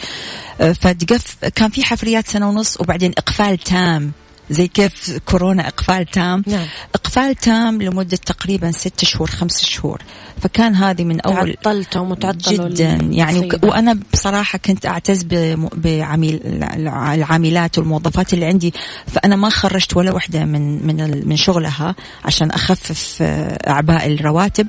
[0.61, 4.13] آه، فتقف كان في حفريات سنة ونص وبعدين إقفال تام.
[4.51, 6.43] زي كيف كورونا إقفال تام.
[6.47, 6.67] نعم.
[6.95, 10.03] إقفال تام لمدة تقريبا ست شهور خمس شهور.
[10.43, 12.99] فكان هذه من أول تعطلتم وتعطلوا جدا.
[13.11, 13.65] يعني وك-.
[13.65, 18.75] وأنا بصراحة كنت أعتز بم- بعميل الع- العاملات والموظفات اللي عندي.
[19.07, 24.67] فأنا ما خرجت ولا وحدة من من ال- من شغلها عشان أخفف آه، أعباء الرواتب.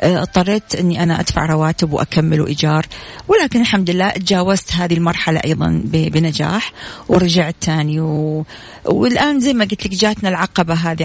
[0.00, 2.86] آه، اضطريت إني أنا أدفع رواتب وأكمل إيجار.
[3.28, 6.72] ولكن الحمد لله تجاوزت هذه المرحلة أيضا ب- بنجاح
[7.08, 8.44] ورجعت تاني و...
[9.20, 11.04] والان زي ما قلت لك جاتنا العقبة هذه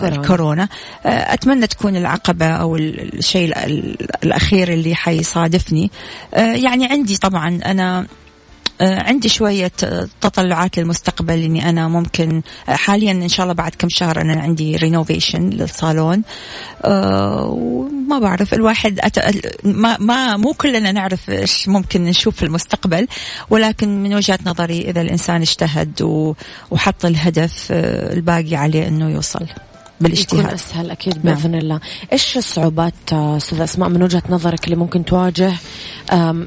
[0.00, 0.16] كورونا.
[0.16, 0.68] الكورونا
[1.06, 5.90] آه، أتمنى تكون العقبة أو ال- الشيء ال- ال- الأخير اللي حيصادفني
[6.34, 8.06] آه، يعني عندي طبعا أنا آه،
[8.80, 13.88] عندي شوية آه، تطلعات للمستقبل إني أنا ممكن آه، حاليا إن شاء الله بعد كم
[13.88, 16.22] شهر أنا عندي renovation للصالون.
[16.84, 19.18] آه، وما بعرف الواحد أت...
[19.64, 23.06] ما ما مو كلنا نعرف إيش ممكن نشوف في المستقبل
[23.50, 26.34] ولكن من وجهة نظري إذا الإنسان اجتهد و...
[26.70, 29.46] وحط الهدف آه، الباقي عليه إنه يوصل.
[30.00, 31.34] يكون بالاجتهاد أسهل أكيد نعم.
[31.34, 31.80] بإذن الله.
[32.12, 35.52] إيش الصعوبات آه، أستاذ أسماء من وجهة نظرك اللي ممكن تواجه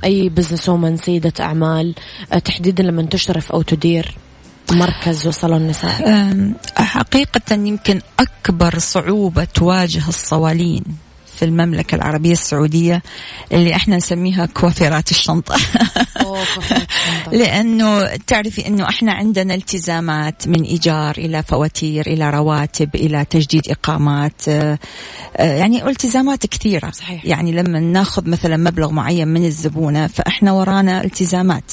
[0.03, 1.95] أي business وومن سيدة أعمال
[2.33, 4.15] آه، تحديدا لما تشرف أو تدير
[4.71, 10.83] مركز وصالون نسائي أم، حقيقة يمكن أكبر صعوبة تواجه الصوالين.
[11.41, 13.01] في المملكة العربية السعودية
[13.51, 15.55] اللي إحنا نسميها كوافيرات الشنطة.
[17.31, 24.49] لأنه تعرفي أنه إحنا عندنا التزامات من إيجار إلى فواتير إلى رواتب إلى تجديد إقامات.
[24.49, 24.79] آه،
[25.37, 26.91] آه، يعني التزامات كثيرة.
[26.91, 27.25] صحيح.
[27.25, 31.71] يعني لما ناخذ مثلا مبلغ معين من الزبونة فإحنا ورانا التزامات.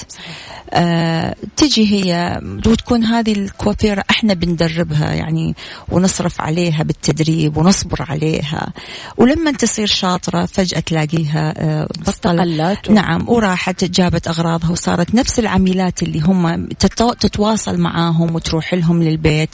[0.71, 5.55] آه، تجي هي وتكون هذه الكوافيرة إحنا بندربها يعني
[5.89, 8.73] ونصرف عليها بالتدريب ونصبر عليها.
[9.17, 15.39] ولما تصير شاطرة فجأة تلاقيها آه، بطل استقلت و- نعم وراحت جابت أغراضها وصارت نفس
[15.39, 19.51] العميلات اللي هم تتو- تتواصل معاهم وتروح لهم للبيت.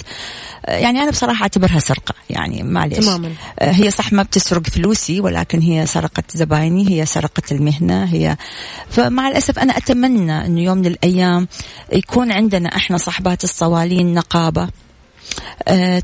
[0.66, 2.98] آه، يعني أنا بصراحة أعتبرها سرقة يعني معليش.
[3.04, 3.32] تماماً.
[3.58, 8.36] آه، هي صح ما بتسرق فلوسي ولكن هي سرقت زبايني هي سرقت المهنة هي
[8.90, 11.48] فمع الأسف أنا أتمنى أنه يوم من الأيام
[11.92, 14.68] يكون عندنا إحنا صاحبات الصوالين نقابة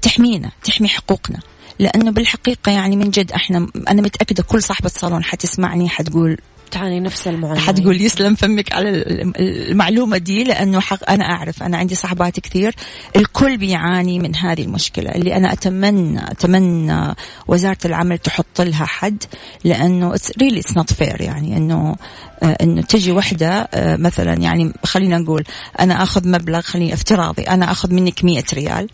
[0.03, 1.39] تحمينا تحمي حقوقنا.
[1.81, 6.37] لأنه بالحقيقة يعني من جد إحنا أنا متأكدة كل صاحبة صالون حتسمعني حتقول
[6.71, 7.61] تعاني نفس المعاناة.
[7.61, 9.33] حتقول يسلم فمك على ال-
[9.71, 12.75] المعلومة دي لأنه حق أنا أعرف أنا عندي صحبات كثير
[13.17, 17.15] الكل بيعاني من هذه المشكلة اللي أنا أتمنى أتمنى
[17.49, 19.25] وزارة العمل تحط لها حد
[19.65, 21.97] لأنه it's really it's not fair يعني أنه
[22.43, 25.45] آه، إنه تجي وحدة آه، مثلا يعني خلينا نقول
[25.81, 28.89] أنا آخذ مبلغ خليني افتراضي أنا آخذ منك 100 ريال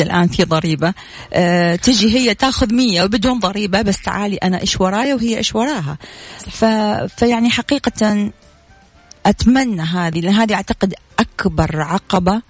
[0.00, 0.94] الآن في ضريبة.
[1.32, 5.98] أه تجي هي تاخذ مية وبدون ضريبة بس تعالي أنا إيش ورايا وهي إيش وراها.
[6.50, 6.64] ف...
[7.16, 8.30] فيعني حقيقة
[9.26, 12.42] أتمنى هذه لأن هذه أعتقد أكبر عقبة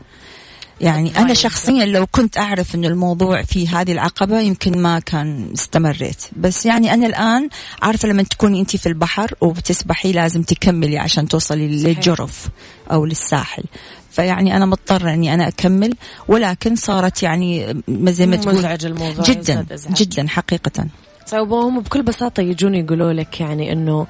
[0.83, 6.25] يعني أنا شخصيا لو كنت أعرف أن الموضوع في هذه العقبة يمكن ما كان استمريت
[6.37, 7.49] بس يعني أنا الآن
[7.83, 11.97] عارفة لما تكوني أنت في البحر وبتسبحي لازم تكملي عشان توصلي صحيح.
[11.97, 12.49] للجرف
[12.93, 13.65] أو للساحل
[14.11, 15.95] فيعني أنا مضطرة أني أنا أكمل
[16.29, 19.67] ولكن صارت يعني زي ما تقول مزعج الموضوع جدا.
[19.91, 20.87] جدا حقيقة
[21.31, 24.07] طيب هم بكل بساطة يجون يقولوا لك يعني إنه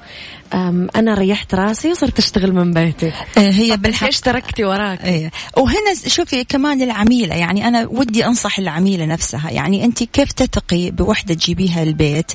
[0.53, 3.07] أم، أنا ريحت راسي وصرت أشتغل من بيتي.
[3.37, 4.05] آه، هي بالحق.
[4.05, 5.31] إيش تركتي وراك؟ إيه.
[5.57, 9.51] وهنا شوفي كمان العميلة يعني أنا ودي أنصح العميلة نفسها.
[9.51, 12.31] يعني أنت كيف تثقي بوحدة تجيبيها البيت؟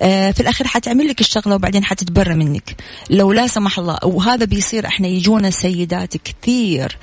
[0.00, 2.76] آه في الأخير حتعمل لك الشغلة وبعدين حتتبرى منك.
[3.10, 6.96] لو لا سمح الله وهذا بيصير إحنا يجونا سيدات كثير.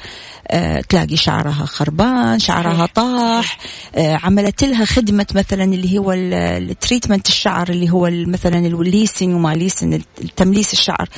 [0.48, 2.86] آه تلاقي شعرها خربان شعرها.
[2.86, 3.58] طاح.
[3.98, 6.70] عملت لها خدمة مثلا اللي هو ال-
[7.16, 10.02] ال treatment الشعر اللي هو مثلا الليسن وما ليسن
[10.36, 11.10] تمليس الشعر.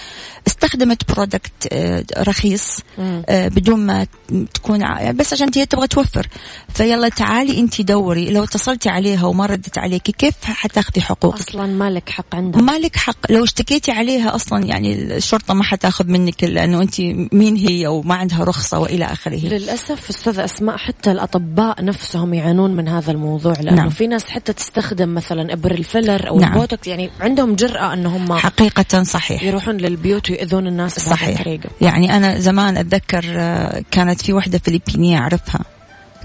[0.48, 2.80] استخدمت product آه، رخيص.
[3.00, 4.08] آه، بدون ما
[4.54, 6.28] تكون ع- بس عشان هي تبغى توفر.
[6.70, 8.30] فيلا تعالي انت دوري.
[8.30, 12.62] لو اتصلتي عليها وما ردت عليكي كيف حتاخذي حقوقك؟ أصلا مالك حق عندها.
[12.62, 13.32] ما لك حق.
[13.32, 17.02] لو اشتكيتي عليها أصلا يعني الشرطة ما حتاخذ منك لأنه انت
[17.34, 19.36] مين هي وما عندها رخصة وإلى آخره.
[19.46, 23.90] للأسف أستاذ أسماء حتى الأطباء نفسهم يعانون من هذا الموضوع لأنه نعم.
[23.90, 26.54] في ناس حتى تستخدم مثلا إبر ال filler أو نعم.
[26.54, 29.44] البوتوكس يعني عندهم جرأة أن هم حقيقة صحيح.
[29.44, 31.40] يروحون للبيوت ويؤذون الناس صحيح.
[31.40, 35.60] الطريقة يعني أنا زمان أتذكر آه، كانت في وحدة فلبينية أعرفها.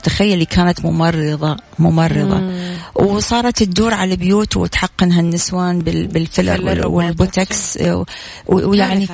[0.02, 2.38] تخيلي كانت ممرضة ممرضة.
[2.38, 2.74] مم.
[3.02, 7.78] وصارت تدور على بيوت وتحقنها النسوان بال- بال filler filler وال- والبوتكس.
[7.82, 8.04] و-
[8.48, 9.08] ويعني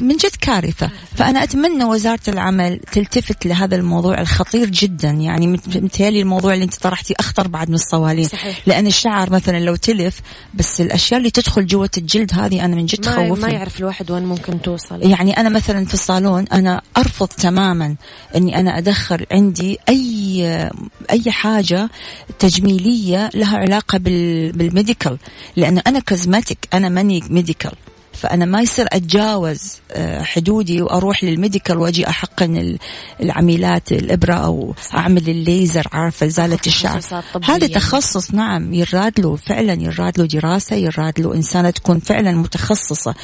[0.00, 0.90] من جد كارثة.
[1.16, 5.10] فأنا أتمنى وزارة العمل تلتفت لهذا الموضوع الخطير جدا.
[5.10, 8.60] يعني مت- متهيألي الموضوع اللي أنت طرحتيه أخطر بعد من الصوالين صحيح.
[8.66, 10.20] لأن الشعر مثلا لو تلف
[10.54, 13.42] بس الأشياء اللي تدخل جوة الجلد هذه أنا من جد ما, تخوفني.
[13.46, 15.02] ما يعرف الواحد وين ممكن توصل.
[15.10, 17.96] يعني أنا مثلا في الصالون أنا أرفض تماما
[18.36, 20.70] أني أنا أدخل عندي أي
[21.10, 21.90] أي حاجة
[22.38, 25.18] تجميلية لها علاقة بال بالميديكال.
[25.56, 27.72] لأنه أنا cosmetic أنا ماني medical.
[28.12, 32.78] فأنا ما يصير أتجاوز آه، حدودي وأروح لل medical وأجي أحقن ال-
[33.20, 36.96] العميلات الإبرة أو أعمل الليزر عارفة إزالة الشعر.
[37.44, 43.14] هذا تخصص نعم يراد له فعلا يراد له دراسة يراد له إنسانة تكون فعلا متخصصة.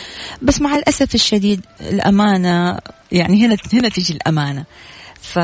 [0.43, 2.79] بس مع الأسف الشديد الأمانة
[3.13, 4.65] يعني هنا هنا تجي الأمانة.
[5.23, 5.39] ف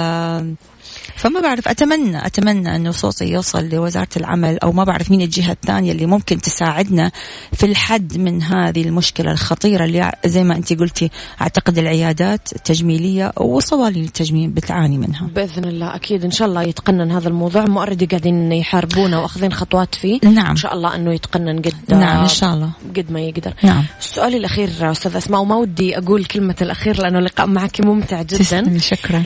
[1.16, 5.92] فما بعرف أتمنى أتمنى أنه صوتي يوصل لوزارة العمل أو ما بعرف مين الجهة الثانية
[5.92, 7.10] اللي ممكن تساعدنا
[7.52, 14.04] في الحد من هذه المشكلة الخطيرة اللي زي ما أنت قلتي أعتقد العيادات التجميلية وصوالين
[14.04, 15.26] التجميل بتعاني منها.
[15.26, 17.64] بإذن الله أكيد إن شاء الله يتقنن هذا الموضوع.
[17.64, 20.20] هم أوريدي قاعدين يحاربونه وأخذين خطوات فيه.
[20.24, 20.50] نعم.
[20.50, 22.70] إن شاء الله أنه يتقنن قد نعم إن شاء الله.
[22.96, 23.52] قد ما يقدر.
[23.62, 23.84] نعم.
[24.00, 28.78] السؤال الأخير أستاذ أسماء وما ودي أقول كلمة الأخير لأنه اللقاء معك ممتع جدا.
[28.78, 29.22] شكرا.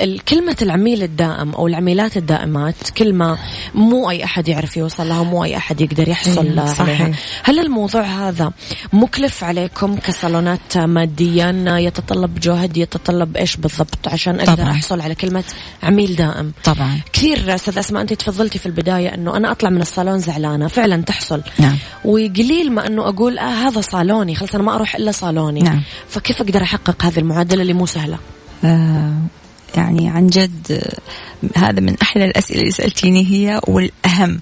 [0.00, 3.38] الكلمة كلمة العميل الدائم أو العميلات الدائمات كلمة
[3.74, 7.10] مو أي أحد يعرف يوصل لها مو أي أحد يقدر يحصل إيه، عليها صحيح.
[7.42, 8.52] هل الموضوع هذا
[8.92, 14.70] مكلف عليكم كصالونات ماديا يتطلب جهد يتطلب إيش بالضبط عشان أقدر طبعاً.
[14.70, 15.44] أحصل على كلمة
[15.82, 20.18] عميل دائم طبعا كثير أستاذ أسماء أنت تفضلتي في البداية إنه أنا أطلع من الصالون
[20.18, 21.76] زعلانة فعلا تحصل نعم.
[22.04, 25.82] وقليل ما إنه أقول آه هذا صالوني خلص أنا ما أروح إلا صالوني نعم.
[26.08, 28.18] فكيف أقدر أحقق هذه المعادلة اللي مو سهلة
[28.64, 29.12] آه
[29.76, 30.82] يعني عن جد
[31.56, 34.40] هذا من أحلى الأسئلة اللي سألتيني هي والأهم.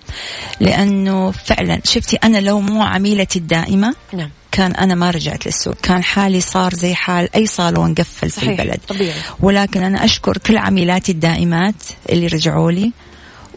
[0.61, 4.31] لأنه فعلا شفتي أنا لو مو عميلتي الدائمة نعم.
[4.53, 5.74] كان أنا ما رجعت للسوق.
[5.74, 8.81] كان حالي صار زي حال أي صالون قفل في صحيح، البلد.
[8.89, 9.14] طبيعي.
[9.41, 11.74] ولكن أنا أشكر كل عميلاتي الدائمات
[12.11, 12.93] اللي رجعوا لي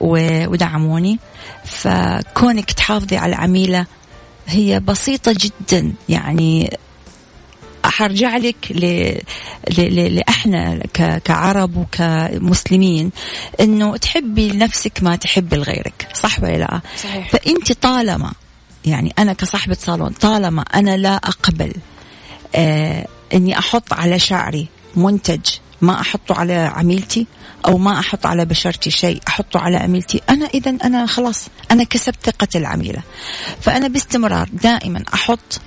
[0.02, 1.20] ودعموني.
[1.66, 3.86] فكونك تحافظي على العميلة
[4.48, 5.94] هي بسيطة جدا.
[6.10, 6.78] يعني
[7.84, 8.86] حرجع لك ل...
[9.78, 9.82] ل...
[9.82, 10.16] ل...
[10.16, 11.22] لإحنا ك...
[11.24, 13.12] كعرب وكمسلمين
[13.60, 17.30] إنه تحبي لنفسك ما تحبي لغيرك صح ولا لا صحيح.
[17.30, 18.34] فأنت طالما
[18.86, 21.74] يعني أنا كصاحبة صالون طالما أنا لا أقبل
[22.56, 25.42] آه إني أحط على شعري منتج
[25.82, 27.28] ما أحطه على عميلتي
[27.66, 32.18] أو ما أحط على بشرتي شيء أحطه على عميلتي أنا اذا أنا خلاص أنا كسبت
[32.24, 33.02] ثقة العميلة
[33.62, 35.62] فأنا باستمرار دائما أحط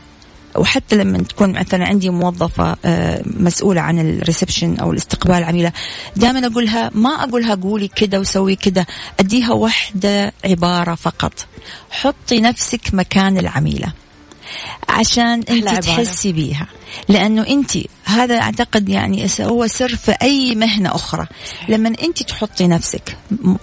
[0.56, 5.72] وحتى لما تكون مثلا عندي موظفة آه، مسؤولة عن الريسبشن أو الاستقبال العميلة
[6.16, 8.86] دائما أقولها ما أقولها قولي كده وسوي كده
[9.20, 11.46] أديها واحدة عبارة فقط.
[11.90, 13.92] حطي نفسك مكان العميلة
[14.88, 15.68] عشان انت.
[15.68, 16.66] تحسي بيها.
[17.08, 17.70] لأنه انت
[18.04, 21.26] هذا أعتقد يعني هو سر في أي مهنة أخرى.
[21.68, 23.16] لما انت تحطي نفسك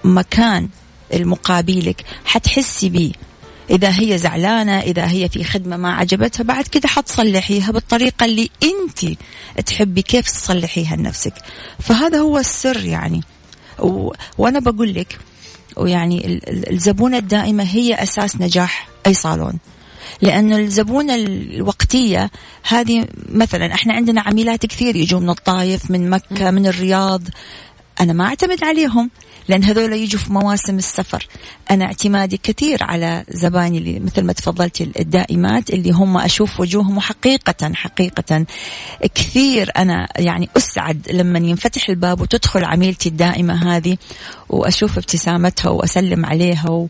[0.04, 0.70] مكان
[1.14, 3.12] المقابلك حتحسي بيه.
[3.72, 9.18] إذا هي زعلانة إذا هي في خدمة ما عجبتها بعد كده حتصلحيها بالطريقة اللي أنت
[9.66, 11.34] تحبي كيف تصلحيها لنفسك.
[11.80, 13.22] فهذا هو السر يعني.
[13.80, 14.12] و...
[14.38, 15.18] وأنا بقول لك
[15.78, 19.54] ويعني ال- ال- الزبونة الدائمة هي أساس نجاح أي صالون.
[20.22, 22.32] لأنه الزبونة الوقتية
[22.68, 27.22] هذه مثلا إحنا عندنا عميلات كثير يجوا من الطايف من مكة من الرياض.
[28.00, 29.10] أنا ما أعتمد عليهم
[29.48, 31.28] لأن هذول يجوا في مواسم السفر.
[31.72, 37.74] أنا اعتمادي كثير على زبايني اللي مثل ما تفضلتي الدائمات اللي هم أشوف وجوههم وحقيقة
[37.74, 38.46] حقيقة.
[39.16, 43.98] كثير أنا يعني أسعد لما ينفتح الباب وتدخل عميلتي الدائمة هذه
[44.50, 46.88] وأشوف ابتسامتها وأسلم عليها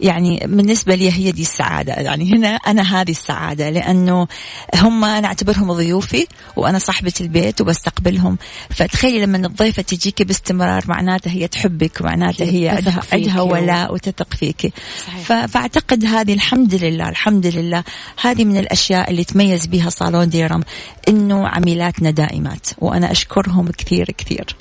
[0.00, 1.92] يعني بالنسبة لي هي دي السعادة.
[1.92, 4.26] يعني هنا أنا هذه السعادة لأنه
[4.74, 6.26] هم أنا أعتبرهم ضيوفي
[6.56, 8.38] وأنا صاحبة البيت وبستقبلهم.
[8.70, 14.72] فتخيلي لما الضيفة تجيك باستمرار معناته هي تحبك معناته هي عندها, ولاء وتثق فيك.
[15.06, 15.18] صحيح.
[15.24, 17.84] ف- فأعتقد هذه الحمد لله الحمد لله.
[18.22, 20.62] هذه من الأشياء اللي تميز بها صالون ديرم
[21.08, 24.56] إنه عميلاتنا دائمات وأنا أشكرهم كثير كثير.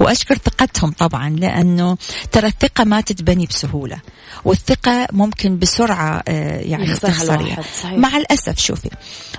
[0.00, 1.96] وأشكر ثقتهم طبعا لأنه
[2.32, 3.96] ترى الثقة ما تتبني بسهولة
[4.44, 7.98] والثقة ممكن بسرعة آه، يعني تخسريها صحيح.
[7.98, 8.90] مع الأسف شوفي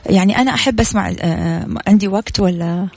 [0.09, 2.87] يعني أنا أحب أسمع آه، عندي وقت ولا؟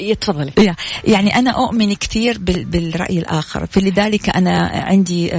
[0.00, 5.30] يتفضلي يا- يعني أنا أؤمن كثير بال- بالرأي الآخر فلذلك أنا عندي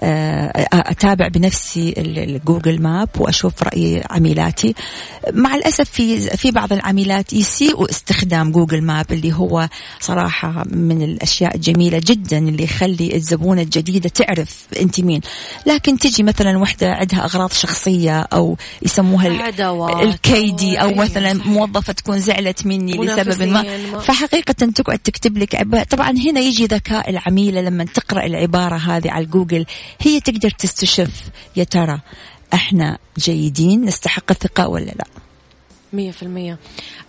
[0.00, 4.74] آه، أتابع بنفسي ال- الجوجل ماب وأشوف رأي عميلاتي.
[5.32, 9.68] مع الأسف في في بعض العميلات يسيئوا استخدام جوجل ماب اللي هو
[10.00, 15.20] صراحة من الأشياء الجميلة جدا اللي يخلي الزبونة الجديدة تعرف أنت مين.
[15.66, 19.26] لكن تجي مثلا وحدة عندها أغراض شخصية أو يسموها
[20.02, 21.32] الكيدي أو أو- مثلا.
[21.32, 23.62] موظفة تكون زعلت مني لسبب ما.
[24.00, 25.56] فحقيقة تقعد تكتب لك
[25.90, 29.66] طبعا هنا يجي ذكاء العميلة لما تقرأ العبارة هذه على جوجل
[30.00, 32.00] هي تقدر تستشف يا ترى
[32.54, 35.04] إحنا جيدين نستحق الثقة ولا لا؟
[35.92, 36.58] مية في المية.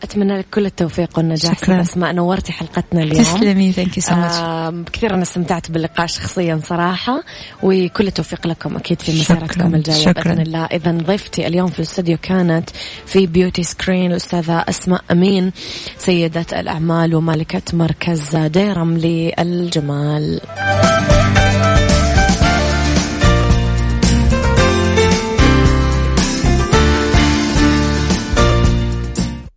[0.04, 1.82] أتمنى لك كل التوفيق والنجاح شكراً.
[1.82, 3.24] أسماء نورتي حلقتنا اليوم.
[3.24, 7.24] تسلمي thank you so much كثير أنا استمتعت باللقاء شخصيا صراحة
[7.64, 10.24] وكل التوفيق لكم أكيد في مسيرتكم الجاية شكراً.
[10.24, 10.66] بإذن الله.
[10.66, 12.70] إذا ضيفتي اليوم في الاستوديو كانت
[13.06, 15.52] في بيوتي سكرين الأستاذة أسماء أمين
[15.98, 20.42] سيدة الأعمال ومالكة مركز ديرم للجمال.